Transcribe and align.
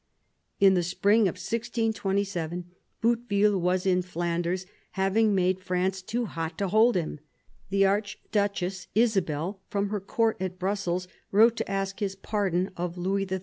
In 0.59 0.73
the 0.73 0.81
spring 0.81 1.27
of 1.27 1.33
1627 1.35 2.65
Bouteville 3.03 3.59
was 3.61 3.85
in 3.85 4.01
Flanders, 4.01 4.65
having 4.93 5.35
made 5.35 5.59
France 5.61 6.01
too 6.01 6.25
hot 6.25 6.57
to 6.57 6.69
hold 6.69 6.95
him. 6.95 7.19
The 7.69 7.85
Archduchess 7.85 8.87
Isabel, 8.95 9.61
from 9.67 9.89
her 9.89 9.99
Court 10.01 10.37
at 10.39 10.57
Brussels, 10.57 11.07
wrote 11.31 11.55
to 11.57 11.69
ask 11.69 11.99
his 11.99 12.15
pardon 12.15 12.71
of 12.75 12.97
Louis 12.97 13.27
XIII. 13.27 13.39